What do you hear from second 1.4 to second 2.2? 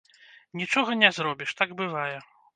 так бывае.